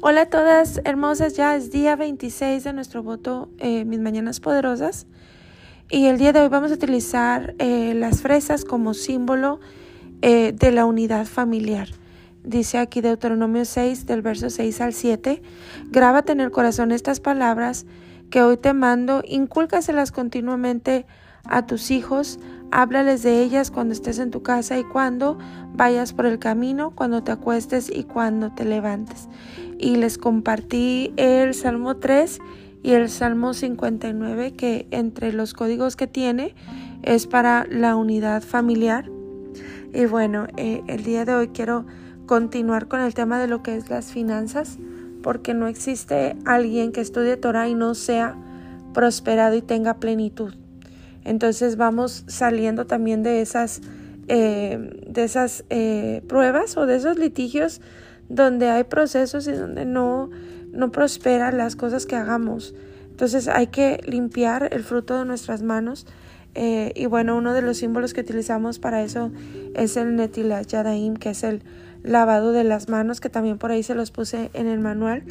[0.00, 5.08] Hola a todas hermosas, ya es día 26 de nuestro voto eh, Mis Mañanas Poderosas
[5.90, 9.58] y el día de hoy vamos a utilizar eh, las fresas como símbolo
[10.22, 11.88] eh, de la unidad familiar.
[12.44, 15.42] Dice aquí Deuteronomio 6 del verso 6 al 7,
[15.90, 17.84] grábate en el corazón estas palabras
[18.30, 21.06] que hoy te mando, incúlcaselas continuamente
[21.66, 22.38] tus hijos,
[22.70, 25.38] háblales de ellas cuando estés en tu casa y cuando
[25.74, 29.28] vayas por el camino, cuando te acuestes y cuando te levantes.
[29.78, 32.38] Y les compartí el Salmo 3
[32.82, 36.54] y el Salmo 59 que entre los códigos que tiene
[37.02, 39.10] es para la unidad familiar.
[39.92, 41.86] Y bueno, eh, el día de hoy quiero
[42.26, 44.78] continuar con el tema de lo que es las finanzas,
[45.22, 48.36] porque no existe alguien que estudie Torah y no sea
[48.92, 50.54] prosperado y tenga plenitud.
[51.28, 53.82] Entonces vamos saliendo también de esas,
[54.28, 57.82] eh, de esas eh, pruebas o de esos litigios
[58.30, 60.30] donde hay procesos y donde no,
[60.72, 62.74] no prosperan las cosas que hagamos.
[63.10, 66.06] Entonces hay que limpiar el fruto de nuestras manos.
[66.54, 69.30] Eh, y bueno, uno de los símbolos que utilizamos para eso
[69.74, 71.62] es el Netilat Yadaim, que es el
[72.02, 75.24] lavado de las manos, que también por ahí se los puse en el manual.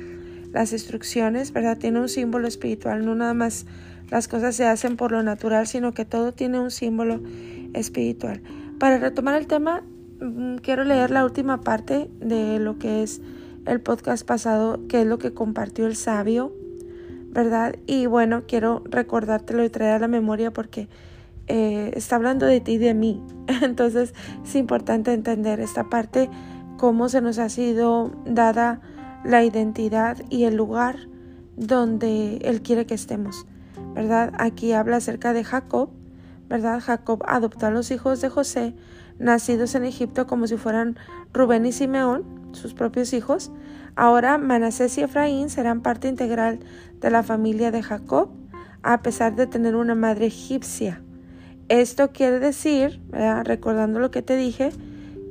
[0.54, 1.78] Las instrucciones, ¿verdad?
[1.80, 3.66] Tiene un símbolo espiritual, no nada más
[4.10, 7.22] las cosas se hacen por lo natural, sino que todo tiene un símbolo
[7.74, 8.42] espiritual.
[8.80, 9.84] Para retomar el tema,
[10.22, 13.22] mm, quiero leer la última parte de lo que es
[13.66, 16.54] el podcast pasado, que es lo que compartió el sabio,
[17.32, 17.76] ¿verdad?
[17.86, 20.88] Y bueno, quiero recordártelo y traer a la memoria porque
[21.48, 23.22] eh, está hablando de ti y de mí.
[23.62, 24.14] Entonces
[24.44, 26.30] es importante entender esta parte,
[26.78, 28.82] cómo se nos ha sido dada
[29.26, 31.08] la identidad y el lugar
[31.58, 33.46] donde Él quiere que estemos.
[33.98, 34.32] ¿Verdad?
[34.38, 35.90] Aquí habla acerca de Jacob,
[36.48, 36.80] ¿verdad?
[36.80, 38.76] Jacob adoptó a los hijos de José,
[39.18, 41.00] nacidos en Egipto como si fueran
[41.34, 43.52] Rubén y Simeón, sus propios hijos.
[43.96, 46.60] Ahora Manasés y Efraín serán parte integral
[47.02, 48.30] de la familia de Jacob,
[48.84, 51.02] a pesar de tener una madre egipcia.
[51.68, 53.02] Esto quiere decir,
[53.46, 54.70] recordando lo que te dije,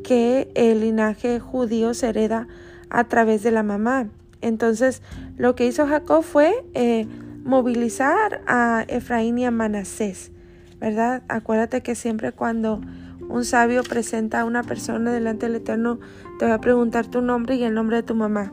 [0.02, 2.48] que el linaje judío se hereda
[2.90, 4.08] a través de la mamá.
[4.40, 5.02] Entonces,
[5.36, 7.06] lo que hizo Jacob fue eh,
[7.46, 10.32] movilizar a Efraín y a Manasés,
[10.80, 11.22] ¿verdad?
[11.28, 12.80] Acuérdate que siempre cuando
[13.28, 16.00] un sabio presenta a una persona delante del Eterno,
[16.38, 18.52] te va a preguntar tu nombre y el nombre de tu mamá.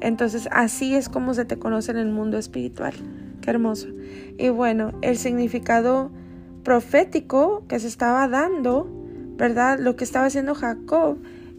[0.00, 2.94] Entonces, así es como se te conoce en el mundo espiritual.
[3.40, 3.88] Qué hermoso.
[4.36, 6.10] Y bueno, el significado
[6.64, 8.88] profético que se estaba dando,
[9.36, 9.78] ¿verdad?
[9.78, 11.18] Lo que estaba haciendo Jacob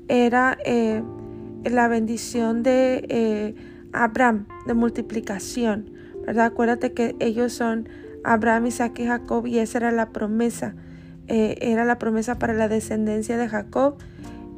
[0.10, 1.02] era eh,
[1.64, 3.56] la bendición de eh,
[3.94, 5.99] Abraham, de multiplicación.
[6.30, 6.46] ¿Verdad?
[6.46, 7.90] Acuérdate que ellos son
[8.24, 10.76] Abraham, Isaac y Jacob y esa era la promesa.
[11.28, 13.96] Eh, era la promesa para la descendencia de Jacob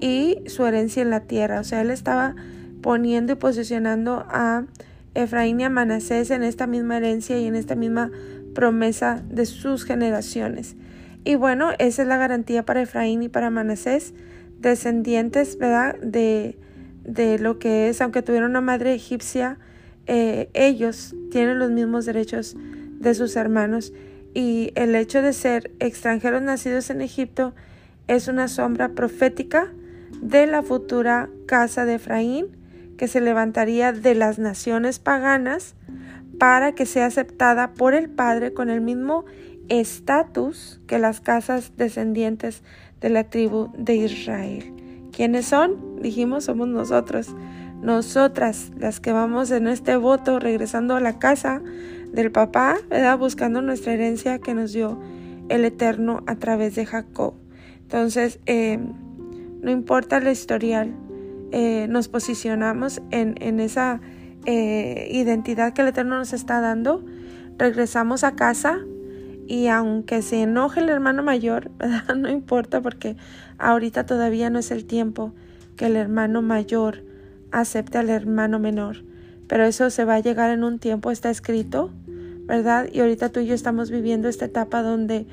[0.02, 1.62] y su herencia en la tierra.
[1.62, 2.36] O sea, él estaba
[2.82, 4.66] poniendo y posicionando a
[5.14, 8.12] Efraín y a Manasés en esta misma herencia y en esta misma
[8.54, 10.76] promesa de sus generaciones.
[11.24, 14.14] Y bueno, esa es la garantía para Efraín y para Manasés,
[14.60, 15.96] descendientes, ¿verdad?
[16.02, 16.58] De,
[17.06, 19.58] de lo que es, aunque tuvieron una madre egipcia,
[20.14, 22.58] eh, ellos tienen los mismos derechos
[23.00, 23.94] de sus hermanos
[24.34, 27.54] y el hecho de ser extranjeros nacidos en Egipto
[28.10, 29.72] es una sombra profética
[30.22, 32.48] de la futura casa de Efraín
[32.98, 35.76] que se levantaría de las naciones paganas
[36.38, 39.24] para que sea aceptada por el Padre con el mismo
[39.70, 42.64] estatus que las casas descendientes
[43.00, 44.74] de la tribu de Israel.
[45.14, 46.02] ¿Quiénes son?
[46.02, 47.34] Dijimos, somos nosotros
[47.82, 51.62] nosotras las que vamos en este voto regresando a la casa
[52.12, 52.78] del papá,
[53.18, 55.00] buscando nuestra herencia que nos dio
[55.50, 57.34] el Eterno a través de Jacob.
[57.82, 58.80] Entonces, eh,
[59.62, 60.94] no importa el historial,
[61.52, 64.00] eh, nos posicionamos en, esa
[64.46, 67.04] eh, identidad que el Eterno nos está dando,
[67.58, 68.80] regresamos a casa
[69.48, 71.72] y aunque se enoje el hermano mayor,
[72.16, 73.18] no importa porque
[73.58, 75.34] ahorita todavía no es el tiempo
[75.76, 77.04] que el hermano mayor
[77.52, 79.04] acepte al hermano menor.
[79.48, 81.92] Pero eso se va a llegar en un tiempo, está escrito,
[82.46, 82.88] ¿verdad?
[82.92, 85.28] Y ahorita tú y yo estamos viviendo esta etapa donde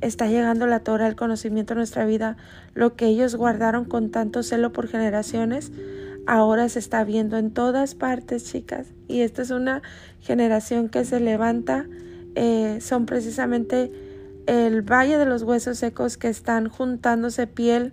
[0.00, 2.36] está llegando la Torah, el conocimiento de nuestra vida,
[2.74, 5.72] lo que ellos guardaron con tanto celo por generaciones,
[6.26, 8.88] ahora se está viendo en todas partes, chicas.
[9.08, 9.82] Y esta es una
[10.20, 11.86] generación que se levanta,
[12.34, 13.92] eh, son precisamente
[14.46, 17.92] el valle de los huesos secos que están juntándose piel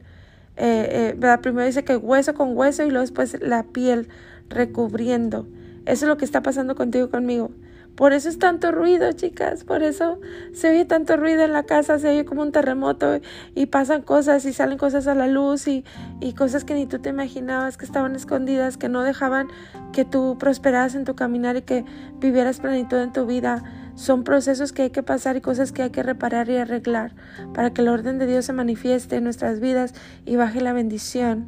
[0.60, 4.08] eh, eh primero dice que hueso con hueso y luego después la piel
[4.50, 5.48] recubriendo.
[5.86, 7.52] Eso es lo que está pasando contigo conmigo.
[7.96, 9.64] Por eso es tanto ruido, chicas.
[9.66, 10.20] Por eso
[10.54, 13.20] se oye tanto ruido en la casa, se oye como un terremoto
[13.56, 15.84] y pasan cosas y salen cosas a la luz y,
[16.22, 19.48] y cosas que ni tú te imaginabas que estaban escondidas, que no dejaban
[19.92, 21.84] que tú prosperaras en tu caminar y que
[22.20, 23.64] vivieras plenitud en tu vida.
[23.96, 27.14] Son procesos que hay que pasar y cosas que hay que reparar y arreglar
[27.54, 29.94] para que el orden de Dios se manifieste en nuestras vidas
[30.26, 31.48] y baje la bendición.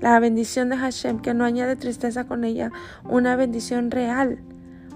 [0.00, 2.72] La bendición de Hashem, que no añade tristeza con ella,
[3.04, 4.38] una bendición real,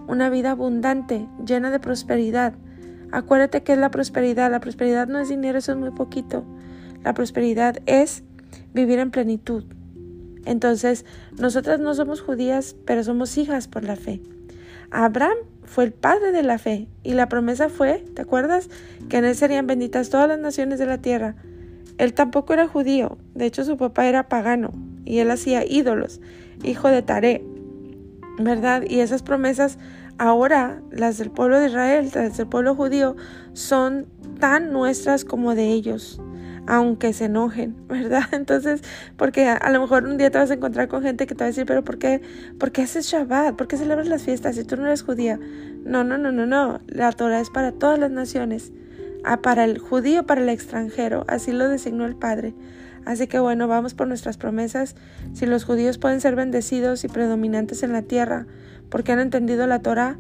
[0.07, 2.55] una vida abundante, llena de prosperidad.
[3.13, 4.51] Acuérdate que es la prosperidad.
[4.51, 6.45] La prosperidad no es dinero, eso es muy poquito.
[7.03, 8.25] La prosperidad es
[8.73, 9.65] vivir en plenitud.
[10.47, 11.05] Entonces,
[11.39, 14.21] nosotras no somos judías, pero somos hijas por la fe.
[14.91, 18.69] Abraham fue el padre de la fe y la promesa fue, ¿te acuerdas?
[19.09, 21.37] Que en él serían benditas todas las naciones de la tierra.
[21.99, 24.73] Él tampoco era judío, de hecho su papá era pagano
[25.05, 26.21] y él hacía ídolos,
[26.63, 27.45] hijo de Taré,
[28.39, 28.83] ¿verdad?
[28.89, 29.79] Y esas promesas
[30.19, 33.17] ahora, las del pueblo de Israel, las del pueblo judío,
[33.53, 34.07] son
[34.39, 36.21] tan nuestras como de ellos
[36.67, 38.25] aunque se enojen, ¿verdad?
[38.33, 38.83] Entonces,
[39.17, 41.47] porque a, lo mejor un día te vas a encontrar con gente que te va
[41.47, 42.23] a decir, pero ¿por qué,
[42.59, 43.57] ¿por qué haces Shabbat?
[43.57, 45.39] ¿Por qué celebras las fiestas si tú no eres judía?
[45.85, 46.81] No, no, no, no, no.
[46.87, 48.73] La Torah es para todas las naciones.
[49.43, 51.25] Para el judío, para el extranjero.
[51.29, 52.55] Así lo designó el Padre.
[53.05, 54.97] Así que bueno, vamos por nuestras promesas.
[55.35, 58.47] Si los judíos pueden ser bendecidos y predominantes en la tierra
[58.89, 60.19] porque han entendido la Torah,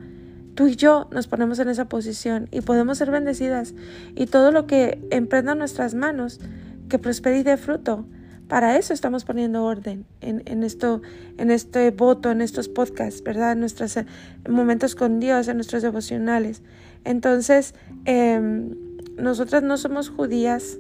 [0.54, 3.74] tú y yo nos ponemos en esa posición y podemos ser bendecidas.
[4.14, 6.40] Y todo lo que emprenda nuestras manos,
[6.88, 8.06] que prospere y dé fruto.
[8.48, 11.00] Para eso estamos poniendo orden en, en, esto,
[11.38, 13.52] en este voto, en estos podcasts, ¿verdad?
[13.52, 14.04] En nuestros eh,
[14.48, 16.62] momentos con Dios, en nuestros devocionales.
[17.04, 18.68] Entonces, eh,
[19.16, 20.78] nosotras no somos judías,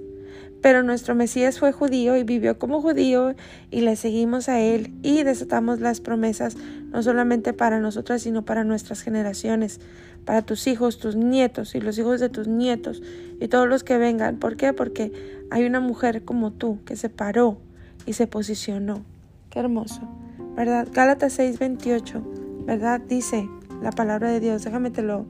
[0.64, 3.34] pero nuestro Mesías fue judío y vivió como judío
[3.70, 6.56] y le seguimos a él y desatamos las promesas
[6.90, 9.78] no solamente para nosotras, sino para nuestras generaciones,
[10.24, 13.02] para tus hijos, tus nietos y los hijos de tus nietos
[13.42, 14.38] y todos los que vengan.
[14.38, 14.72] ¿Por qué?
[14.72, 15.12] Porque
[15.50, 17.58] hay una mujer como tú que se paró
[18.06, 19.04] y se posicionó.
[19.50, 20.00] Qué hermoso,
[20.56, 20.88] ¿verdad?
[20.90, 23.02] Gálatas 6:28, ¿verdad?
[23.06, 23.46] Dice
[23.82, 24.64] la palabra de Dios.
[24.64, 25.26] Déjame te lo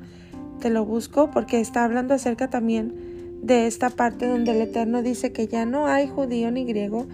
[0.60, 3.13] te lo busco porque está hablando acerca también
[3.44, 7.06] de esta parte donde el Eterno dice que ya no hay judío ni griego,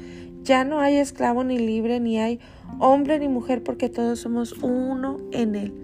[0.43, 2.39] ya no hay esclavo ni libre, ni hay
[2.79, 5.75] hombre ni mujer, porque todos somos uno en Él.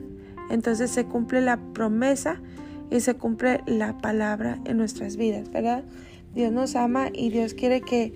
[0.49, 2.41] Entonces se cumple la promesa
[2.91, 5.83] y se cumple la palabra en nuestras vidas, ¿verdad?
[6.35, 8.13] Dios nos ama y Dios quiere que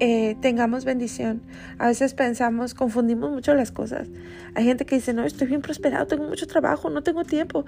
[0.00, 1.40] eh, tengamos bendición.
[1.78, 4.08] A veces pensamos, confundimos mucho las cosas.
[4.54, 7.64] Hay gente que dice, no, estoy bien prosperado, tengo mucho trabajo, no tengo tiempo,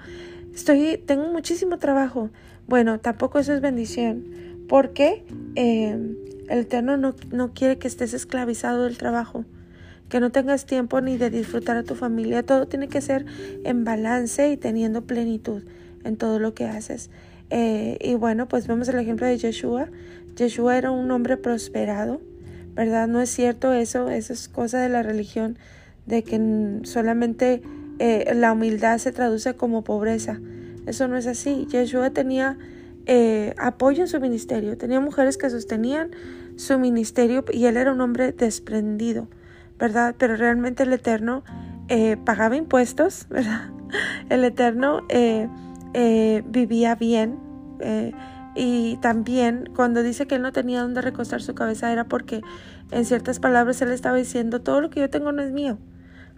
[0.53, 2.29] estoy, tengo muchísimo trabajo.
[2.67, 4.25] Bueno, tampoco eso es bendición,
[4.67, 5.23] porque
[5.55, 5.97] eh,
[6.49, 9.45] el Eterno no, no quiere que estés esclavizado del trabajo
[10.13, 12.43] que no tengas tiempo ni de disfrutar a tu familia.
[12.43, 13.25] Todo tiene que ser
[13.63, 15.63] en balance y teniendo plenitud
[16.03, 17.09] en todo lo que haces.
[17.49, 19.87] Eh, y bueno, pues vemos el ejemplo de Yeshua.
[20.35, 22.21] Yeshua era un hombre prosperado,
[22.75, 23.07] ¿verdad?
[23.07, 25.57] No es cierto eso, eso es cosa de la religión,
[26.05, 26.39] de que
[26.83, 27.63] solamente
[27.97, 30.39] eh, la humildad se traduce como pobreza.
[30.85, 31.67] Eso no es así.
[31.69, 32.57] Yeshua tenía
[33.05, 36.11] eh, apoyo en su ministerio, tenía mujeres que sostenían
[36.55, 39.27] su ministerio y él era un hombre desprendido,
[39.79, 40.15] ¿verdad?
[40.17, 41.43] Pero realmente el Eterno
[41.89, 43.71] eh, pagaba impuestos, ¿verdad?
[44.29, 45.01] El Eterno
[46.45, 47.39] vivía bien.
[48.55, 52.41] Y también cuando dice que él no tenía dónde recostar su cabeza era porque
[52.91, 55.79] en ciertas palabras él estaba diciendo todo lo que yo tengo no es mío.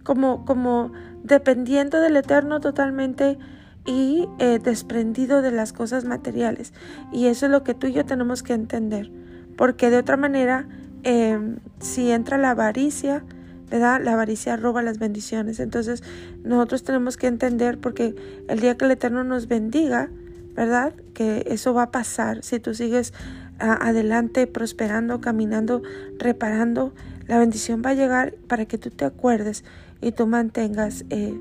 [0.04, 0.92] Como, como
[1.24, 3.38] dependiendo del eterno totalmente
[3.86, 6.74] y eh, desprendido de las cosas materiales.
[7.12, 9.12] Y eso es lo que tú y yo tenemos que entender.
[9.56, 10.68] Porque de otra manera,
[11.04, 13.24] em, si entra la avaricia,
[13.70, 14.02] ¿verdad?
[14.04, 15.60] La avaricia roba las bendiciones.
[15.60, 16.04] Entonces
[16.44, 18.16] nosotros tenemos que entender porque
[18.48, 20.10] el día que el Eterno nos bendiga,
[20.56, 20.94] ¿verdad?
[21.14, 23.14] Que eso va a pasar si tú sigues
[23.60, 25.82] adelante, prosperando, caminando,
[26.18, 26.94] reparando.
[27.28, 29.64] La bendición va a llegar para que tú te acuerdes
[30.02, 31.34] y tú mantengas eh,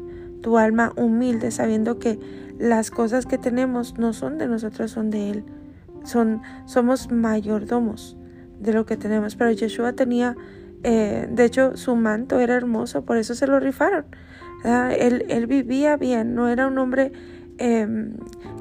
[0.44, 2.20] tu alma humilde, sabiendo que
[2.60, 5.44] las cosas que tenemos no son de nosotros, son de Él.
[6.04, 8.18] Son, somos mayordomos
[8.60, 9.36] de lo que tenemos.
[9.36, 10.36] Pero Yeshua tenía,
[10.82, 14.04] eh, de hecho, su manto era hermoso, por eso se lo rifaron.
[14.64, 17.12] Él, él vivía bien, no era un hombre
[17.58, 18.14] Em,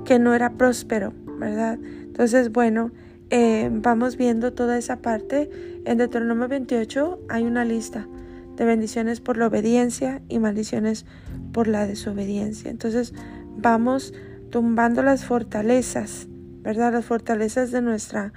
[0.06, 1.80] que no era próspero, ¿verdad?
[1.82, 2.92] Entonces, bueno,
[3.30, 5.50] em, vamos viendo toda esa parte.
[5.86, 8.08] En Deuteronomio 28 hay una lista
[8.56, 11.23] de bendiciones por la obediencia y maldiciones por
[11.68, 12.70] la desobediencia.
[12.70, 13.14] Entonces,
[13.58, 14.14] vamos
[14.50, 16.28] tumbando las fortalezas,
[16.62, 16.94] ¿verdad?
[16.94, 18.34] Las fortalezas de nuestra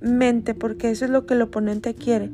[0.00, 2.30] mente, porque eso es lo que el oponente quiere,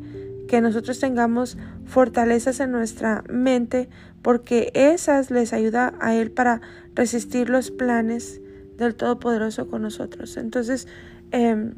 [0.48, 3.88] que nosotros tengamos fortalezas en nuestra mente
[4.22, 6.60] porque esas les ayuda a Él para
[6.94, 8.40] resistir los planes
[8.76, 10.36] del Todopoderoso con nosotros.
[10.36, 10.88] Entonces,
[11.30, 11.74] em,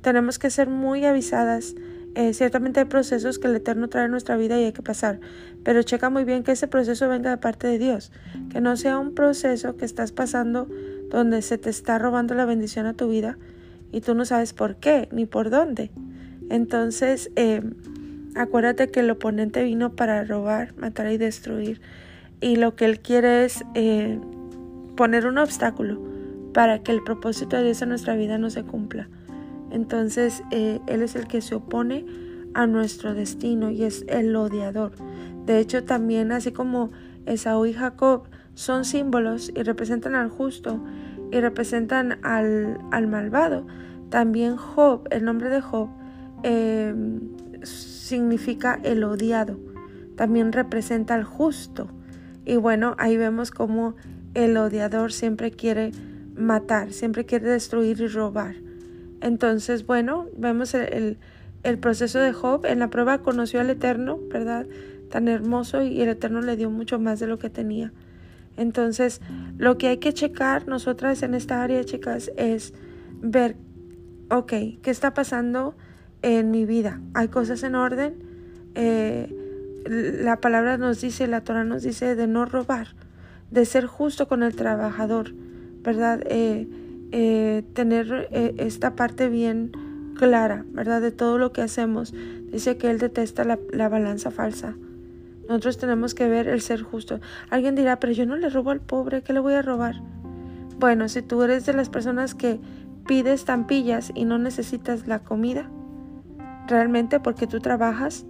[0.00, 1.74] tenemos que ser muy avisadas.
[2.14, 5.20] Eh, ciertamente hay procesos que el Eterno trae en nuestra vida y hay que pasar,
[5.62, 8.10] pero checa muy bien que ese proceso venga de parte de Dios,
[8.50, 10.68] que no sea un proceso que estás pasando
[11.08, 13.38] donde se te está robando la bendición a tu vida
[13.92, 15.90] y tú no sabes por qué ni por dónde.
[16.48, 17.74] Entonces, em,
[18.34, 21.80] acuérdate que el oponente vino para robar, matar y destruir
[22.40, 24.18] y lo que él quiere es eh,
[24.96, 26.00] poner un obstáculo
[26.52, 29.08] para que el propósito de Dios en nuestra vida no se cumpla.
[29.70, 32.04] Entonces, eh, Él es el que se opone
[32.54, 34.92] a nuestro destino y es el odiador.
[35.46, 36.90] De hecho, también así como
[37.26, 38.24] Esaú y Jacob
[38.54, 40.80] son símbolos y representan al justo
[41.30, 43.66] y representan al, al malvado,
[44.10, 45.88] también Job, el nombre de Job,
[46.42, 46.94] eh,
[47.62, 49.58] significa el odiado.
[50.16, 51.88] También representa al justo.
[52.44, 53.94] Y bueno, ahí vemos como
[54.34, 55.92] el odiador siempre quiere
[56.34, 58.56] matar, siempre quiere destruir y robar.
[59.20, 61.18] Entonces, bueno, vemos el,
[61.80, 62.64] proceso de Job.
[62.66, 64.66] En la prueba conoció al Eterno, ¿verdad?
[65.10, 67.92] Tan hermoso y el Eterno le dio mucho más de lo que tenía.
[68.56, 69.20] Entonces,
[69.58, 72.74] lo que hay que checar nosotras en esta área, chicas, es
[73.20, 73.56] ver,
[74.30, 75.74] ok, ¿qué está pasando
[76.22, 77.00] en mi vida?
[77.14, 78.14] ¿Hay cosas en orden?
[78.74, 79.34] Eh,
[79.86, 82.88] la palabra nos dice, la Torah nos dice de no robar,
[83.50, 85.32] de ser justo con el trabajador,
[85.82, 86.22] ¿verdad?
[86.26, 86.68] Eh,
[87.12, 89.72] eh, tener eh, esta parte bien
[90.16, 91.00] clara, ¿verdad?
[91.00, 92.12] De todo lo que hacemos.
[92.52, 94.74] Dice que Él detesta la, la, balanza falsa.
[95.48, 97.20] Nosotros tenemos que ver el ser justo.
[97.48, 99.96] Alguien dirá, pero yo no le robo al pobre, ¿qué le voy a robar?
[100.78, 102.60] Bueno, si tú eres de las personas que
[103.06, 105.68] pides tampillas y no necesitas la comida,
[106.68, 108.24] realmente porque tú trabajas,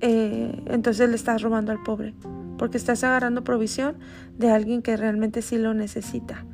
[0.00, 2.14] eh, entonces le estás robando al pobre,
[2.58, 3.96] porque estás agarrando provisión
[4.38, 6.44] de alguien que realmente sí lo necesita.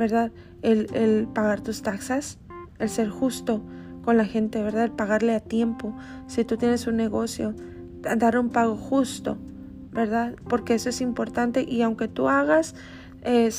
[0.00, 0.32] ¿Verdad?
[0.62, 2.38] El, pagar tus taxas,
[2.78, 3.62] el ser justo
[4.02, 4.84] con la gente, ¿verdad?
[4.84, 5.94] El pagarle a tiempo.
[6.26, 7.54] Si tú tienes un negocio,
[8.00, 9.36] dar un pago justo,
[9.92, 10.34] ¿verdad?
[10.48, 12.74] Porque eso es importante y aunque tú hagas
[13.22, 13.50] eh,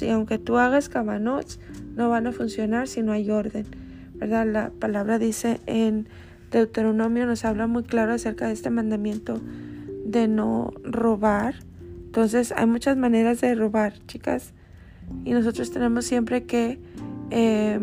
[0.00, 1.60] y aunque tú hagas cabanots,
[1.94, 3.66] no van a funcionar si no hay orden,
[4.14, 4.46] ¿verdad?
[4.46, 6.08] La palabra dice en
[6.50, 9.40] Deuteronomio, nos habla muy claro acerca de este mandamiento
[10.04, 11.54] de no robar.
[12.06, 14.54] Entonces hay muchas maneras de robar, chicas.
[15.24, 16.78] Y nosotros tenemos siempre que
[17.30, 17.80] eh,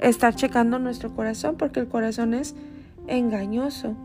[0.00, 2.54] estar checando nuestro corazón porque el corazón es
[3.06, 3.96] engañoso.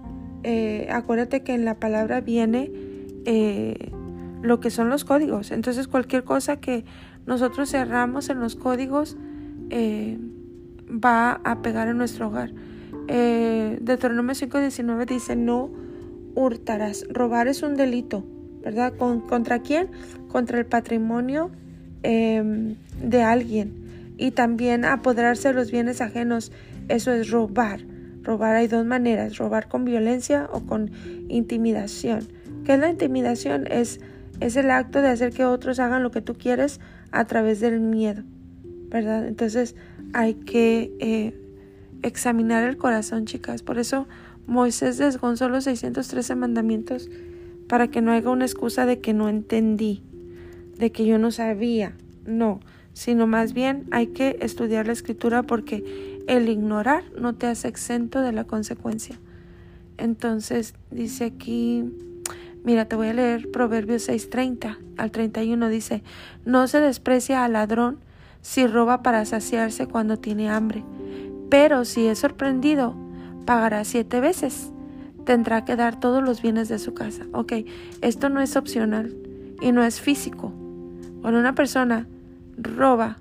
[0.44, 2.72] Eh, acuérdate que en la palabra viene
[3.26, 3.92] eh,
[4.42, 5.52] lo que son los códigos.
[5.52, 6.86] Entonces cualquier cosa que
[7.26, 9.18] nosotros cerramos en los códigos
[9.72, 12.52] va a pegar en nuestro hogar.
[13.08, 15.70] Deuteronomio 5.19 dice no
[16.36, 17.06] hurtarás.
[17.10, 18.24] Robar es un delito,
[18.64, 18.94] ¿verdad?
[18.96, 19.90] ¿Contra quién?
[20.28, 21.52] Contra el patrimonio
[22.02, 23.74] Em, de alguien
[24.18, 26.52] y también apoderarse de los bienes ajenos.
[26.88, 27.82] Eso es robar.
[28.24, 30.92] Robar hay dos maneras, robar con violencia o con
[31.28, 32.28] intimidación.
[32.66, 33.68] ¿Qué es la intimidación?
[33.68, 34.00] Es,
[34.40, 36.80] es el acto de hacer que otros hagan lo que tú quieres
[37.12, 38.24] a través del miedo,
[38.90, 39.28] ¿verdad?
[39.28, 39.76] Entonces
[40.14, 41.34] hay que eh,
[42.02, 43.62] examinar el corazón, chicas.
[43.62, 44.08] Por eso
[44.48, 47.10] Moisés desgonzó los 613 mandamientos
[47.68, 50.04] para que no haya una excusa de que no entendí
[50.80, 51.94] de que yo no sabía,
[52.26, 52.62] no,
[52.94, 58.22] sino más bien hay que estudiar la escritura porque el ignorar no te hace exento
[58.22, 59.20] de la consecuencia.
[59.98, 61.84] Entonces dice aquí,
[62.64, 66.02] mira, te voy a leer Proverbios 6:30 al 31, dice,
[66.46, 68.00] no se desprecia al ladrón
[68.42, 70.84] si roba para saciarse cuando tiene hambre,
[71.50, 72.96] pero si es sorprendido,
[73.46, 74.72] pagará siete veces.
[75.26, 77.26] Tendrá que dar todos los bienes de su casa.
[77.34, 77.54] Ok,
[78.02, 79.16] esto no es opcional
[79.62, 80.54] y no es físico,
[81.22, 82.08] cuando una persona
[82.58, 83.18] roba,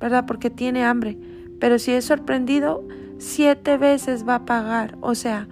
[0.00, 0.26] ¿verdad?
[0.26, 1.18] Porque tiene hambre,
[1.60, 2.86] pero si es sorprendido,
[3.18, 4.96] siete veces va a pagar.
[5.00, 5.48] O sea,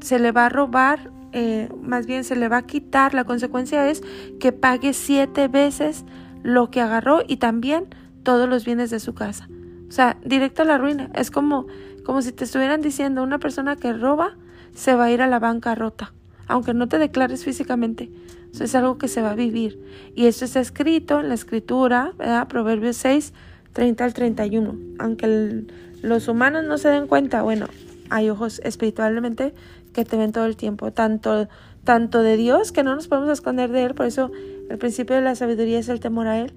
[0.00, 3.14] se le va a robar, eh, más bien se le va a quitar.
[3.14, 4.02] La consecuencia es
[4.40, 6.04] que pague siete veces
[6.42, 7.86] lo que agarró y también
[8.22, 9.48] todos los bienes de su casa.
[9.88, 11.10] O sea, directo a la ruina.
[11.14, 11.66] Es como,
[12.04, 14.36] como si te estuvieran diciendo, una persona que roba
[14.74, 16.12] se va a ir a la bancarrota,
[16.48, 18.10] aunque no te declares físicamente.
[18.52, 19.78] Eso es algo que se va a vivir.
[20.14, 22.48] Y esto está escrito en la escritura, ¿verdad?
[22.48, 23.32] Proverbios 6,
[23.72, 24.76] 30 al 31.
[24.98, 25.66] Aunque
[26.02, 27.66] los humanos no se den cuenta, bueno,
[28.10, 29.54] hay ojos espiritualmente
[29.92, 31.48] que te ven todo el tiempo, tanto,
[31.84, 34.30] tanto de Dios que no nos podemos esconder de Él, por eso
[34.70, 36.52] el principio de la sabiduría es el temor a Él,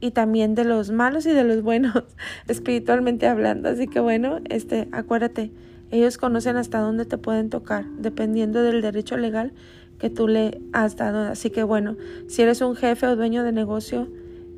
[0.00, 2.04] y también de los malos y de los buenos,
[2.48, 3.68] espiritualmente hablando.
[3.68, 5.52] Así que bueno, este, acuérdate,
[5.90, 9.52] ellos conocen hasta dónde te pueden tocar, dependiendo del derecho legal
[9.98, 11.30] que tú le has dado.
[11.30, 14.08] Así que bueno, si eres un jefe o dueño de negocio,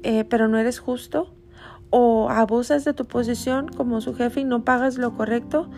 [0.03, 1.35] eh, pero no eres justo,
[1.91, 5.71] o abusas de tu posición como su jefe y no pagas lo correcto,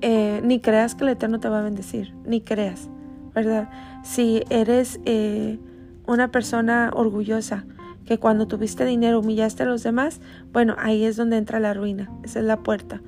[0.00, 2.88] eh, ni creas que el Eterno te va a bendecir, ni creas,
[3.34, 3.68] ¿verdad?
[4.02, 5.58] Si eres eh,
[6.06, 7.64] una persona orgullosa,
[8.06, 10.20] que cuando tuviste dinero humillaste a los demás,
[10.52, 13.02] bueno, ahí es donde entra la ruina, esa es la puerta.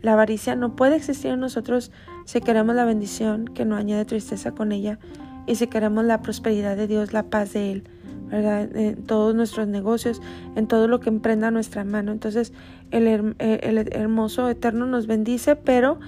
[0.00, 1.90] La avaricia no puede existir en nosotros
[2.24, 4.98] si queremos la bendición que no añade tristeza con ella
[5.46, 7.84] y si queremos la prosperidad de Dios, la paz de Él,
[8.30, 8.74] ¿verdad?
[8.76, 10.20] En todos nuestros negocios,
[10.56, 12.12] en todo lo que emprenda nuestra mano.
[12.12, 12.52] Entonces,
[12.90, 15.98] el, eh, hermoso eterno nos bendice, pero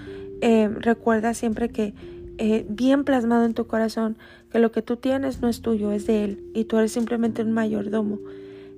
[0.43, 1.95] eh, recuerda siempre que
[2.37, 4.17] eh, bien plasmado en tu corazón
[4.51, 7.43] que lo que tú tienes no es tuyo, es de Él, y tú eres simplemente
[7.43, 8.19] un mayordomo.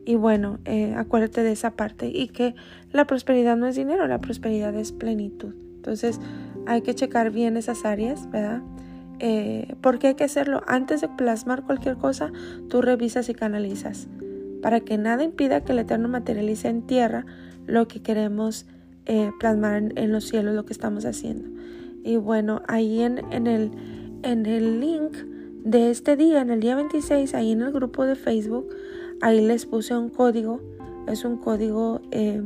[0.05, 0.59] Y bueno,
[0.97, 2.55] acuérdate de esa parte y que
[2.93, 5.55] la prosperidad no es dinero, la prosperidad es plenitud.
[5.77, 6.21] Entonces
[6.67, 8.63] hay que checar bien esas áreas, ¿verdad?
[9.23, 12.33] eh, porque hay que hacerlo antes de plasmar cualquier cosa,
[12.69, 14.09] tú revisas y canalizas,
[14.61, 17.25] para que nada impida que el Eterno materialice en tierra
[17.67, 18.67] lo que queremos
[19.07, 21.49] eh, plasmar en, los cielos, lo que estamos haciendo.
[22.03, 23.71] Y bueno, ahí en, en, el,
[24.25, 25.13] en el link
[25.65, 28.75] de este día, en el día 26, ahí en el grupo de Facebook,
[29.23, 30.61] ahí les puse un código,
[31.07, 32.43] es un código eh,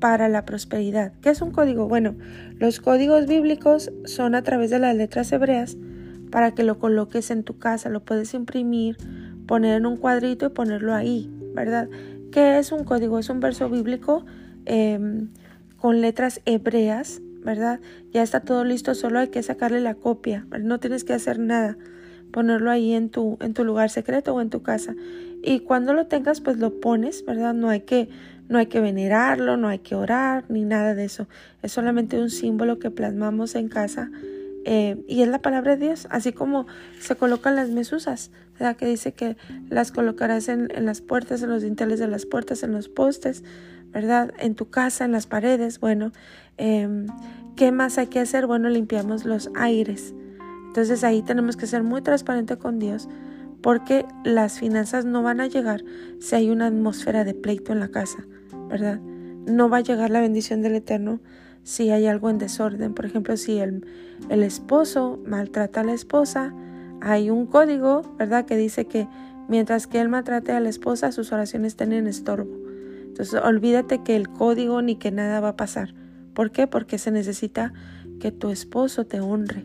[0.00, 1.12] para la prosperidad.
[1.22, 1.88] ¿Qué es un código?
[1.88, 2.16] Bueno,
[2.58, 5.78] los códigos bíblicos son a través de las letras hebreas
[6.30, 8.96] para que lo coloques en tu casa, lo puedes imprimir,
[9.46, 11.88] poner en un cuadrito y ponerlo ahí, ¿verdad?
[12.32, 13.20] ¿Qué es un código?
[13.20, 14.26] Es un verso bíblico
[14.64, 15.28] em,
[15.76, 17.78] con letras hebreas, ¿verdad?
[18.10, 21.78] Ya está todo listo, solo hay que sacarle la copia, no tienes que hacer nada,
[22.32, 24.96] ponerlo ahí en tu, en tu lugar secreto o en tu casa.
[25.44, 27.52] Y cuando lo tengas, pues lo pones, ¿verdad?
[27.54, 28.08] No hay que
[28.48, 31.28] no hay que venerarlo, no hay que orar, ni nada de eso.
[31.62, 34.10] Es solamente un símbolo que plasmamos en casa
[34.64, 36.66] eh, y es la palabra de Dios, así como
[36.98, 38.76] se colocan las mesuzas, ¿verdad?
[38.76, 39.36] que dice que
[39.68, 43.44] las colocarás en, las puertas, en los dinteles de las puertas, en los postes,
[43.92, 44.32] ¿verdad?
[44.38, 45.80] En tu casa, en las paredes.
[45.80, 46.12] Bueno,
[46.56, 47.06] em,
[47.56, 48.46] ¿qué más hay que hacer?
[48.46, 50.14] Bueno, limpiamos los aires.
[50.66, 53.08] Entonces ahí tenemos que ser muy transparente con Dios
[53.64, 55.82] porque las finanzas no van a llegar
[56.18, 58.26] si hay una atmósfera de pleito en la casa,
[58.68, 59.00] ¿verdad?
[59.00, 61.20] No va a llegar la bendición del Eterno
[61.62, 62.92] si hay algo en desorden.
[62.92, 63.82] Por ejemplo, si el,
[64.28, 66.52] esposo maltrata a la esposa,
[67.00, 69.08] hay un código, ¿verdad?, que dice que
[69.48, 72.54] mientras que él maltrate a la esposa, sus oraciones tienen estorbo.
[73.06, 75.94] Entonces, olvídate que el código ni que nada va a pasar.
[76.34, 76.66] ¿Por qué?
[76.66, 77.72] Porque se necesita
[78.20, 79.64] que tu esposo te honre,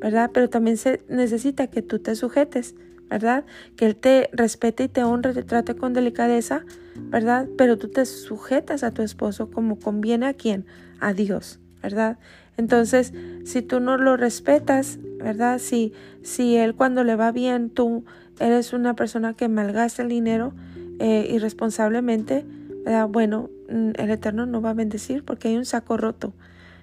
[0.00, 0.30] ¿verdad?
[0.32, 2.76] Pero también se necesita que tú te sujetes.
[3.10, 3.44] ¿Verdad?
[3.76, 6.64] Que Él te respete y te honre, te trate con delicadeza,
[6.96, 7.48] ¿verdad?
[7.58, 10.64] Pero tú te sujetas a tu esposo como conviene a quién?
[11.00, 12.18] A Dios, ¿verdad?
[12.56, 13.12] Entonces,
[13.44, 15.58] si tú no lo respetas, ¿verdad?
[15.58, 15.92] Si,
[16.22, 18.04] si Él cuando le va bien, tú
[18.38, 20.54] eres una persona que malgasta el dinero
[21.00, 22.44] eh, irresponsablemente,
[22.84, 23.08] ¿verdad?
[23.08, 26.32] Bueno, mm, el Eterno no va a bendecir porque hay un saco roto.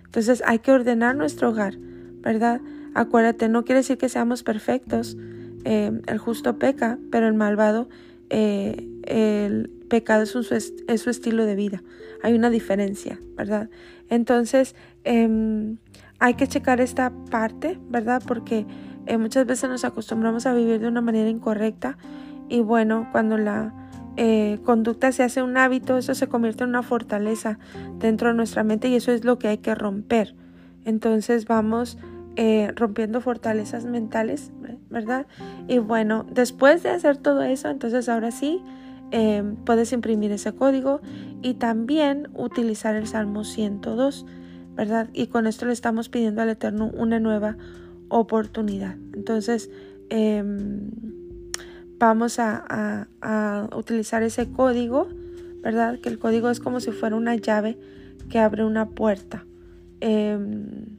[0.06, 1.76] Entonces hay que ordenar nuestro hogar,
[2.22, 2.60] ¿verdad?
[2.94, 5.16] Acuérdate, no quiere decir que seamos perfectos,
[5.70, 7.90] eh, el justo peca, pero el malvado,
[8.30, 11.84] eh, el pecado es, su estilo de vida.
[12.24, 13.70] Hay una diferencia, ¿verdad?
[14.10, 15.76] Entonces, em,
[16.20, 18.24] hay que checar esta parte, ¿verdad?
[18.26, 18.66] Porque
[19.08, 21.98] eh, muchas veces nos acostumbramos a vivir de una manera incorrecta
[22.48, 23.74] y bueno, cuando la
[24.64, 27.60] conducta se hace un hábito, eso se convierte en una fortaleza
[28.00, 30.34] dentro de nuestra mente y eso es lo que hay que romper.
[30.86, 32.00] Entonces vamos
[32.40, 34.52] eh, rompiendo fortalezas mentales,
[34.92, 35.26] ¿verdad?
[35.68, 38.62] Y bueno, después de hacer todo eso, entonces ahora sí
[39.10, 41.02] eh, puedes imprimir ese código
[41.42, 44.28] y también utilizar el Salmo 102,
[44.76, 45.10] ¿verdad?
[45.14, 47.58] Y con esto le estamos pidiendo al Eterno una nueva
[48.10, 48.98] oportunidad.
[49.14, 49.72] Entonces,
[50.10, 50.92] em,
[51.98, 53.08] vamos a,
[53.76, 55.08] utilizar ese código,
[55.64, 56.00] ¿verdad?
[56.02, 57.80] Que el código es como si fuera una llave
[58.30, 59.44] que abre una puerta.
[60.02, 60.97] Em,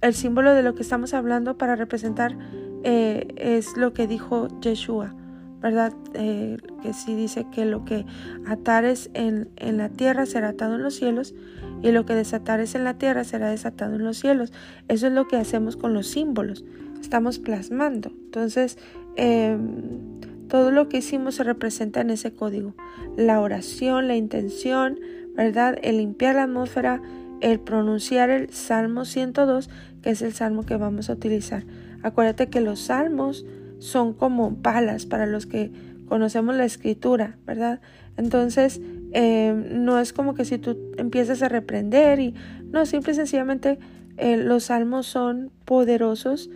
[0.00, 2.36] el símbolo de lo que estamos hablando para representar
[2.82, 5.14] eh, es lo que dijo Yeshua,
[5.60, 5.92] ¿verdad?
[6.14, 8.06] Eh, que sí dice que lo que
[8.46, 11.34] atares en, en, la tierra será atado en los cielos
[11.82, 14.52] y lo que desatares en la tierra será desatado en los cielos.
[14.88, 16.64] Eso es lo que hacemos con los símbolos,
[17.00, 18.10] estamos plasmando.
[18.24, 18.78] Entonces,
[19.16, 22.74] em, todo lo que hicimos se representa en ese código.
[23.16, 24.98] La oración, la intención,
[25.36, 25.78] ¿verdad?
[25.82, 27.00] El limpiar la atmósfera,
[27.40, 29.70] el pronunciar el Salmo 102
[30.02, 31.64] que es el salmo que vamos a utilizar.
[32.02, 33.44] Acuérdate que los salmos
[33.78, 35.70] son como balas para los que
[36.06, 37.80] conocemos la escritura, ¿verdad?
[38.16, 38.80] Entonces,
[39.12, 42.34] em, no es como que si tú empiezas a reprender y
[42.64, 43.78] no, simple y sencillamente
[44.18, 46.50] eh, los salmos son poderosos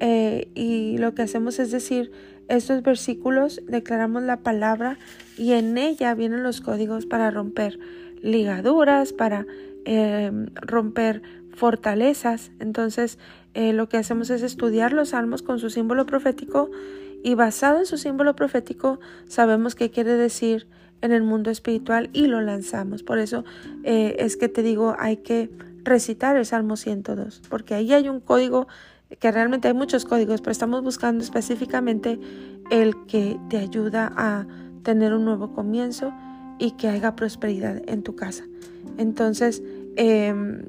[0.00, 2.10] eh, y lo que hacemos es decir
[2.48, 4.98] estos versículos, declaramos la palabra
[5.36, 7.78] y en ella vienen los códigos para romper
[8.22, 9.46] ligaduras, para
[9.84, 11.22] em, romper
[11.54, 12.50] fortalezas.
[12.58, 13.18] Entonces,
[13.54, 16.70] eh, lo que hacemos es estudiar los salmos con su símbolo profético
[17.22, 20.66] y basado en su símbolo profético sabemos qué quiere decir
[21.02, 23.02] en el mundo espiritual y lo lanzamos.
[23.02, 23.44] Por eso
[23.84, 25.50] eh, es que te digo, hay que
[25.82, 28.68] recitar el Salmo 102, porque ahí hay un código,
[29.18, 32.20] que realmente hay muchos códigos, pero estamos buscando específicamente
[32.70, 34.46] el que te ayuda a
[34.82, 36.12] tener un nuevo comienzo
[36.58, 38.44] y que haya prosperidad en tu casa.
[38.98, 39.62] Entonces,
[39.96, 40.64] em,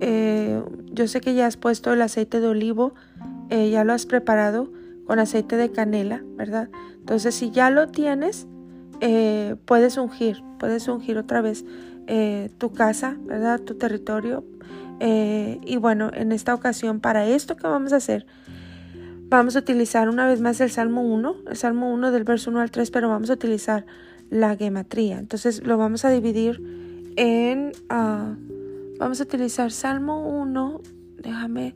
[0.00, 2.94] eh, yo sé que ya has puesto el aceite de olivo,
[3.50, 4.72] eh, ya lo has preparado
[5.06, 6.68] con aceite de canela, ¿verdad?
[6.98, 8.46] Entonces, si ya lo tienes,
[9.00, 11.64] eh, puedes ungir, puedes ungir otra vez
[12.58, 13.60] tu casa, ¿verdad?
[13.60, 14.44] Tu territorio.
[15.00, 18.26] Y bueno, en esta ocasión, para esto que vamos a hacer,
[19.30, 22.60] vamos a utilizar una vez más el Salmo 1, el Salmo 1 del verso 1
[22.60, 23.86] al 3, pero vamos a utilizar
[24.28, 25.18] la gematría.
[25.18, 26.60] Entonces lo vamos a dividir
[27.16, 27.72] en...
[27.88, 28.34] Ah,
[28.98, 30.80] vamos a utilizar Salmo 1,
[31.22, 31.74] déjame,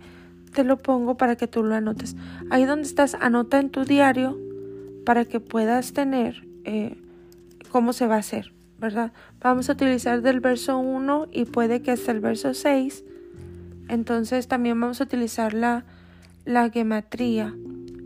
[0.52, 2.16] te lo pongo para que tú lo anotes.
[2.50, 4.38] Ahí donde estás, anota en tu diario
[5.04, 6.46] para que puedas tener
[7.70, 8.52] cómo se va a hacer.
[8.78, 9.12] ¿verdad?
[9.40, 13.04] Vamos a utilizar del verso 1 y puede que hasta el verso 6.
[13.88, 15.85] Entonces también vamos a utilizar la,
[16.44, 17.54] la gematría.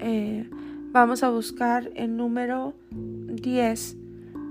[0.01, 0.49] Eh,
[0.91, 3.97] vamos a buscar el número 10,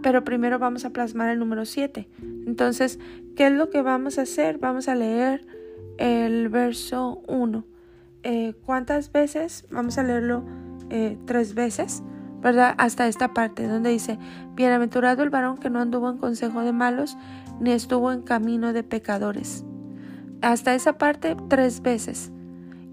[0.04, 2.08] pero primero vamos a plasmar el número 7.
[2.46, 3.00] Entonces,
[3.36, 4.58] ¿qué es lo que vamos a hacer?
[4.58, 5.46] Vamos a leer
[5.98, 7.66] el verso 1.
[8.24, 9.66] Eh, ¿Cuántas veces?
[9.72, 10.44] Vamos a leerlo
[10.90, 12.04] eh, tres veces.
[12.42, 12.74] ¿verdad?
[12.78, 14.18] Hasta esta parte donde dice,
[14.56, 17.18] bienaventurado el varón que no anduvo en consejo de malos,
[17.60, 19.64] ni estuvo en camino de pecadores.
[20.42, 22.32] Hasta esa parte tres veces.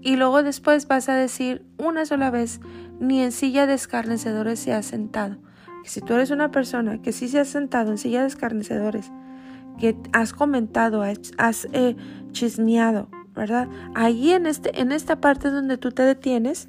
[0.01, 2.61] Y luego después vas a decir una sola vez,
[2.99, 5.37] ni en silla de escarnecedores se ha sentado.
[5.83, 9.11] Si tú eres una persona que sí se ha sentado en silla de escarnecedores,
[9.79, 11.95] que has comentado, has eh,
[12.31, 13.67] chismeado, ¿verdad?
[13.95, 16.67] Ahí en, este, en esta parte donde tú te detienes,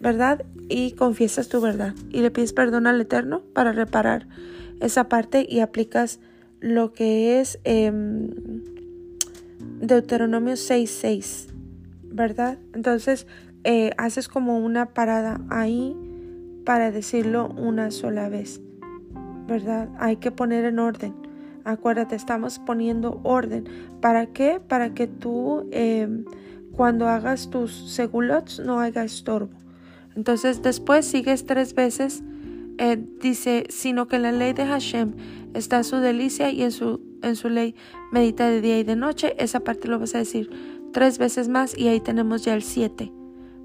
[0.00, 0.44] ¿verdad?
[0.68, 4.26] Y confiesas tu verdad y le pides perdón al Eterno para reparar
[4.80, 6.20] esa parte y aplicas
[6.60, 7.92] lo que es eh,
[9.80, 11.48] Deuteronomio 6.6,
[12.04, 12.58] ¿verdad?
[12.72, 13.26] Entonces
[13.64, 15.96] eh, haces como una parada ahí
[16.64, 18.60] para decirlo una sola vez,
[19.46, 19.88] ¿verdad?
[19.98, 21.25] Hay que poner en orden.
[21.66, 23.64] Acuérdate, estamos poniendo orden.
[24.00, 24.60] ¿Para qué?
[24.60, 26.24] Para que tú em,
[26.70, 29.50] cuando hagas tus segulots no haga estorbo.
[30.14, 32.22] Entonces después sigues tres veces,
[32.78, 35.14] eh, dice, sino que en la ley de Hashem
[35.54, 37.74] está su delicia y en su, en su ley
[38.12, 39.34] medita de día y de noche.
[39.36, 40.48] Esa parte lo vas a decir
[40.92, 43.12] tres veces más y ahí tenemos ya el siete,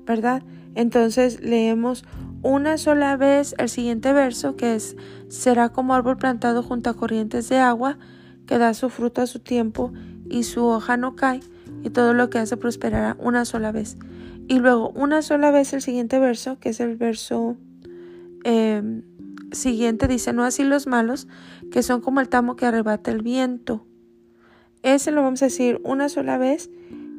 [0.07, 0.41] ¿verdad?
[0.73, 2.03] Entonces leemos
[2.43, 4.95] una sola vez el siguiente verso que es,
[5.29, 7.97] será como árbol plantado junto a corrientes de agua,
[8.47, 9.93] que da su fruto a su tiempo
[10.29, 11.41] y su hoja no cae,
[11.83, 13.97] y todo lo que hace prosperará una sola vez.
[14.47, 17.57] Y luego una sola vez el siguiente verso, que es el verso
[18.43, 19.03] em,
[19.51, 21.27] siguiente, dice, no así los malos,
[21.71, 23.85] que son como el tamo que arrebata el viento.
[24.83, 26.69] Ese lo vamos a decir una sola vez.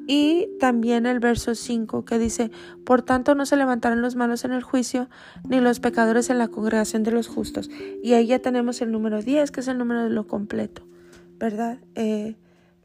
[0.06, 2.50] Y también el verso 5 que dice,
[2.84, 5.08] por tanto no se levantarán los malos en el juicio,
[5.48, 7.70] ni los pecadores en la congregación de los justos.
[8.02, 10.82] Y ahí ya tenemos el número 10, que es el número de lo completo,
[11.38, 11.78] ¿verdad?
[11.94, 12.36] Eh,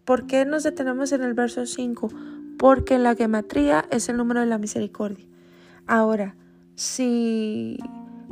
[0.06, 2.10] ¿Por qué nos detenemos en el verso 5?
[2.58, 5.26] porque la gematría es el número de la misericordia.
[5.86, 6.36] Ahora,
[6.76, 7.78] si,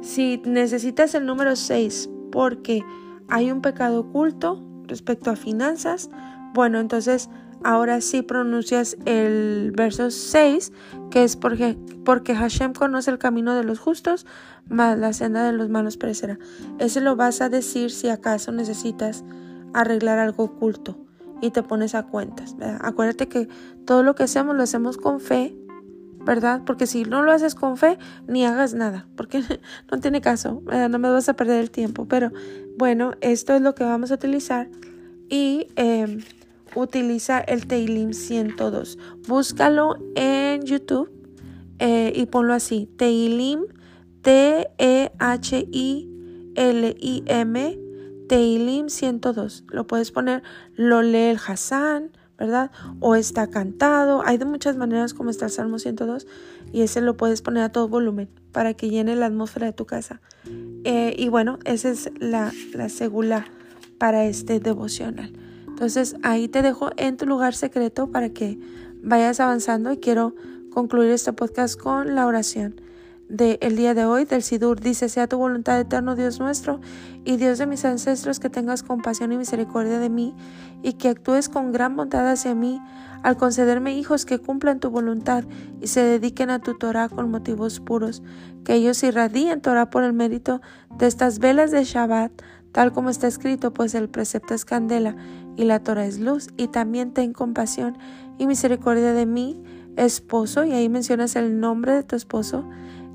[0.01, 2.83] si necesitas el número 6 porque
[3.29, 6.09] hay un pecado oculto respecto a finanzas,
[6.53, 7.29] bueno, entonces
[7.63, 10.71] ahora sí pronuncias el verso 6,
[11.11, 14.25] que es porque, porque Hashem conoce el camino de los justos,
[14.67, 16.37] mas la senda de los malos perecerá.
[16.79, 19.23] Ese lo vas a decir si acaso necesitas
[19.73, 20.97] arreglar algo oculto
[21.41, 22.55] y te pones a cuentas.
[22.81, 23.47] Acuérdate que
[23.85, 25.55] todo lo que hacemos lo hacemos con fe,
[26.25, 26.61] ¿verdad?
[26.65, 29.41] Porque si no lo haces con fe, ni hagas nada, porque
[29.91, 32.07] no tiene caso, no me vas a perder el tiempo.
[32.07, 32.31] Pero
[32.77, 34.69] bueno, esto es lo que vamos a utilizar
[35.29, 36.21] y em,
[36.75, 38.97] utiliza el Teilim 102.
[39.27, 41.09] Búscalo en YouTube
[41.79, 43.65] eh, y ponlo así, Teilim,
[44.21, 44.65] T-E-H-I-L-I-M
[48.27, 49.63] Teilim 102.
[49.69, 50.43] Lo puedes poner,
[50.75, 52.71] lo lee el Hassan, ¿verdad?
[52.99, 54.23] O está cantado.
[54.25, 56.27] Hay de muchas maneras como está el Salmo 102
[56.71, 59.85] y ese lo puedes poner a todo volumen para que llene la atmósfera de tu
[59.85, 60.21] casa.
[60.83, 63.45] Eh, y bueno, esa es la, la segula
[63.97, 65.31] para este devocional.
[65.75, 68.57] Entonces ahí te dejo en tu lugar secreto para que
[69.03, 70.33] vayas avanzando y quiero
[70.71, 72.79] concluir este podcast con la oración
[73.27, 74.79] del el día de hoy del Sidur.
[74.79, 76.79] Dice, sea tu voluntad eterno, Dios nuestro,
[77.25, 80.33] y Dios de mis ancestros, que tengas compasión y misericordia de mí,
[80.81, 82.79] y que actúes con gran bondad hacia mí,
[83.21, 85.43] al concederme hijos que cumplan tu voluntad
[85.81, 88.23] y se dediquen a tu Torah con motivos puros,
[88.63, 90.61] que ellos irradien Torah por el mérito
[90.97, 92.31] de estas velas de Shabbat,
[92.71, 95.17] tal como está escrito, pues el precepto es candela
[95.57, 97.97] y la Torah es luz, y también ten compasión
[98.37, 99.61] y misericordia de mí,
[99.95, 102.67] esposo, y ahí mencionas el nombre de tu esposo,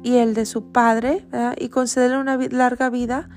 [0.02, 1.26] y el de su padre,
[1.58, 3.28] y concederle una larga vida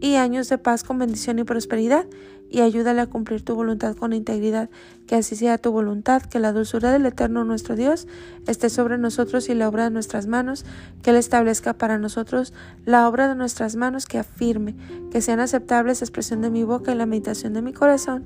[0.00, 2.06] y años de paz con bendición y prosperidad,
[2.50, 4.70] y ayúdale a cumplir tu voluntad con integridad,
[5.06, 8.06] que así sea tu voluntad, que la dulzura del Eterno nuestro Dios
[8.46, 10.64] esté sobre nosotros y la obra de nuestras manos,
[11.02, 14.74] que Él establezca para nosotros la obra de nuestras manos, que afirme,
[15.10, 18.24] que sean aceptables la expresión de mi boca y la meditación de mi corazón,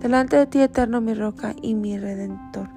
[0.00, 2.68] delante de ti, Eterno, mi roca y mi redentor.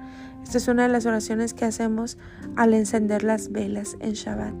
[0.42, 2.18] Esta es una de las oraciones que hacemos
[2.54, 4.54] al encender las velas en Shabbat.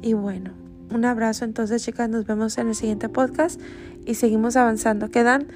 [0.00, 0.61] Y bueno,
[0.94, 3.60] un abrazo entonces chicas, nos vemos en el siguiente podcast
[4.04, 5.10] y seguimos avanzando.
[5.10, 5.46] Quedan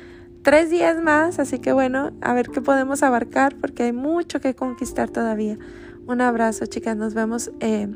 [0.42, 4.55] tres días más, así que bueno, a ver qué podemos abarcar porque hay mucho que
[4.55, 5.59] conquistar todavía.
[6.07, 7.88] Un abrazo chicas, nos vemos, eh,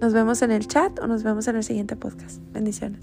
[0.00, 2.40] nos vemos en el chat o nos vemos en el siguiente podcast.
[2.52, 3.00] Bendiciones.